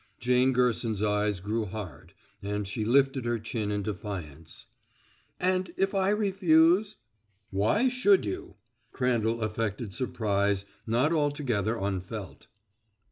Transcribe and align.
Jane 0.19 0.51
Gerson's 0.51 1.03
eyes 1.03 1.39
grew 1.39 1.65
hard, 1.67 2.15
and 2.41 2.67
she 2.67 2.83
lifted 2.83 3.23
her 3.25 3.37
chin 3.37 3.69
in 3.69 3.83
defiance. 3.83 4.65
"And 5.39 5.71
if 5.77 5.93
I 5.93 6.09
refuse" 6.09 6.95
"Why 7.51 7.87
should 7.87 8.25
you?" 8.25 8.55
Crandall 8.93 9.41
affected 9.43 9.93
surprise 9.93 10.65
not 10.87 11.13
altogether 11.13 11.77
unfelt. 11.77 12.47